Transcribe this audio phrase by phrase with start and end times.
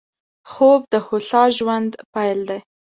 [0.51, 2.59] خوب د هوسا ژوند پيل دی